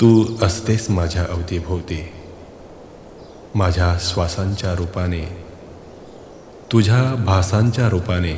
तू 0.00 0.24
असतेस 0.42 0.90
माझ्या 0.90 1.22
अवतीभोवती. 1.22 2.08
माझ्या 3.54 3.98
श्वासांच्या 4.00 4.74
रूपाने. 4.74 5.36
तुझ्या 6.72 7.14
भासांच्या 7.14 7.88
रूपाने. 7.88 8.34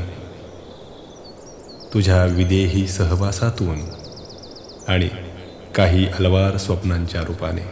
तुझ्या 1.95 2.25
विदेही 2.25 2.89
सहवासातून. 2.89 3.81
आणि 4.89 5.09
काही 5.75 6.07
अलवार 6.07 6.57
स्वप्नांच्या 6.57 7.21
रूपाने. 7.21 7.67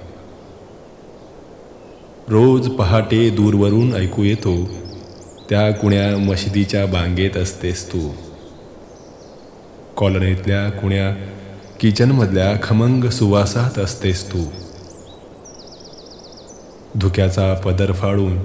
रोज 2.29 2.69
पहाटे 2.69 3.31
दूरवरून 3.31 3.95
ऐकू 3.95 4.23
येतो 4.23 4.65
त्या 5.51 5.71
कुण्या 5.71 6.19
मशिदीच्या 6.19 6.87
बांगेत 6.87 7.37
असतेस 7.37 7.93
तू. 7.93 8.11
कॉलनीतल्या 9.97 10.71
कुण्या 10.71 11.36
किचनमधल्या 11.81 12.61
खमंग 12.63 13.05
सुवासात 13.05 13.79
असतेस 13.79 14.33
तू. 14.33 14.45
धुक्याचा 16.95 17.55
पदर 17.55 17.93
फाडून 17.93 18.39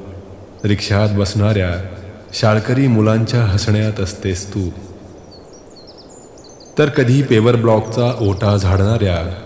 रिक्षात 0.63 1.09
बसणाऱ्या 1.09 1.95
शाळकरी 2.33 2.87
मुलांच्या 2.87 3.43
हसण्यात 3.43 3.99
असतेस 3.99 4.53
तू. 4.53 4.69
तर 6.77 6.89
कधी 6.89 7.21
पेवर 7.21 7.55
ब्लॉकचा 7.55 8.17
ओटा 8.19 8.57
झाडणाऱ्या 8.57 9.41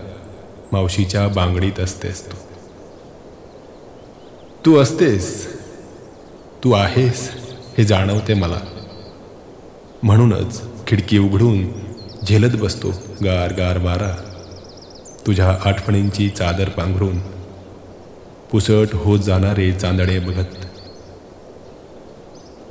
मावशीच्या 0.72 1.28
बांगडीत 1.28 1.80
असतेस 1.80 2.26
तू. 2.26 2.36
तू 4.66 4.76
असतेस 4.76 5.56
तू 6.64 6.72
आहेस 6.72 7.30
हे 7.78 7.84
जाणवते 7.84 8.34
मला. 8.34 8.60
म्हणूनच 10.02 10.62
खिडकी 10.86 11.18
उघडून 11.18 11.85
झेलत 12.28 12.60
बसतो 12.60 12.88
गार 13.24 13.52
गार 13.52 13.78
वारा. 13.78 14.16
तुझ्या 15.26 15.58
आठवणींची 15.64 16.28
चादर 16.28 16.68
पांघरून. 16.68 17.18
पुसट 18.52 18.86
होत 18.92 19.20
जाणारे 19.20 19.72
चांदणे 19.72 20.18
बघत. 20.18 20.66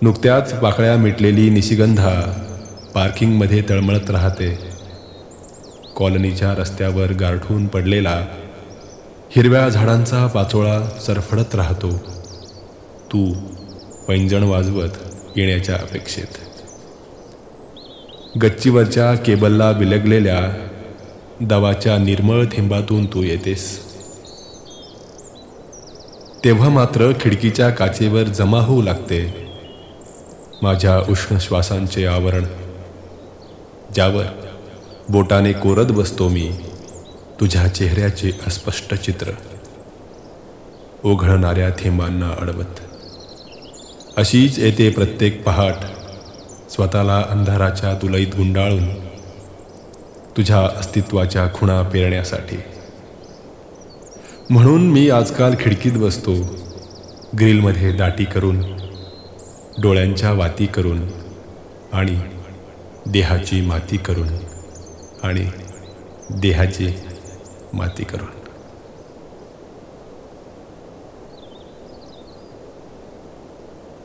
नुकत्याच 0.01 0.59
पाकळ्या 0.59 0.97
मिटलेली 0.97 1.49
निशिगंधा 1.49 2.21
पार्किंगमध्ये 2.95 3.63
तळमळत 3.69 4.09
राहते. 4.09 4.59
कॉलनीच्या 5.95 6.53
रस्त्यावर 6.53 7.11
गारठून 7.11 7.67
पडलेला 7.67 8.27
हिरव्या 9.35 9.69
झाडांचा 9.69 10.27
पाचोळा 10.27 10.83
सरफडत 11.05 11.55
राहतो. 11.55 11.97
तू 13.13 13.33
पैंजण 14.07 14.43
वाजवत 14.43 14.89
येण्याच्या 15.35 15.75
अपेक्षेत. 15.75 16.54
गच्चीवरच्या 18.41 19.15
केबलला 19.15 19.71
बिलगलेल्या 19.71 20.67
दवाच्या 21.41 21.97
निर्मळ 21.97 22.45
थेंबातून 22.45 23.05
तू 23.05 23.23
येतेस. 23.23 23.79
तेव्हा 26.43 26.69
मात्र 26.69 27.11
खिडकीच्या 27.19 27.69
काचेवर 27.69 28.23
जमा 28.23 28.59
होऊ 28.59 28.81
लागते 28.81 29.47
माझ्या 30.61 30.99
उष्ण 31.11 31.37
श्वासांचे 31.39 32.05
आवरण. 32.05 32.45
ज्यावर 33.95 34.25
बोटाने 35.09 35.51
कोरत 35.51 35.85
बसतो 35.85 36.29
मी 36.29 36.51
तुझ्या 37.39 37.67
चेहऱ्याचे 37.67 38.31
अस्पष्ट 38.47 38.93
चित्र. 38.93 39.31
ओघळणाऱ्या 41.03 41.69
थेंबांना 41.69 42.29
अडवत. 42.41 42.79
अशीच 44.17 44.59
येते 44.59 44.89
प्रत्येक 44.89 45.43
पहाट 45.43 45.75
स्वतःला 46.75 47.25
अंधाराच्या 47.29 47.93
तुलईत 48.01 48.27
गुंडाळून 48.27 48.85
तुझ्या 50.37 50.59
अस्तित्वाच्या 50.79 51.47
खुणा 51.53 51.81
पेरण्यासाठी. 51.81 52.57
म्हणून 54.49 54.91
मी 54.91 55.09
आजकाल 55.09 55.55
खिडकीत 55.59 55.91
बसतो 55.91 56.33
ग्रिलमध्ये 57.39 57.91
दाटी 57.91 58.25
करून 58.25 58.61
डोळ्यांच्या 59.81 60.31
वाती 60.31 60.65
करून 60.65 61.01
आणि 61.93 62.19
देहाची 63.05 63.61
माती 63.61 63.97
करून 63.97 64.27
आणि 65.23 65.45
देहाची 66.29 66.93
माती 67.73 68.03
करून. 68.03 68.44